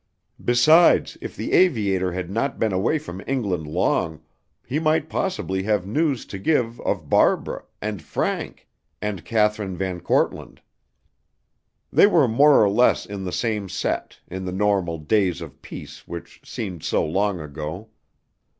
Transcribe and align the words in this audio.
Besides, 0.43 1.15
if 1.21 1.35
the 1.35 1.53
aviator 1.53 2.11
had 2.11 2.31
not 2.31 2.57
been 2.57 2.73
away 2.73 2.97
from 2.97 3.21
England 3.27 3.67
long, 3.67 4.21
he 4.65 4.79
might 4.79 5.09
possibly 5.11 5.61
have 5.61 5.85
news 5.85 6.25
to 6.25 6.39
give 6.39 6.79
of 6.81 7.07
Barbara 7.07 7.65
and 7.83 8.01
Frank 8.01 8.67
and 8.99 9.23
Kathryn 9.23 9.77
VanKortland. 9.77 10.57
They 11.93 12.07
were 12.07 12.27
more 12.27 12.63
or 12.63 12.69
less 12.71 13.05
in 13.05 13.25
the 13.25 13.31
same 13.31 13.69
set, 13.69 14.19
in 14.27 14.43
the 14.43 14.51
normal 14.51 14.97
days 14.97 15.39
of 15.39 15.61
peace 15.61 16.07
which 16.07 16.41
seemed 16.43 16.81
so 16.81 17.05
long 17.05 17.39
ago. 17.39 17.89